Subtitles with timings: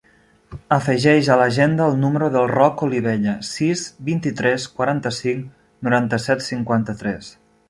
[0.75, 5.49] Afegeix a l'agenda el número del Roc Olivella: sis, vint-i-tres, quaranta-cinc,
[5.89, 7.31] noranta-set, cinquanta-tres.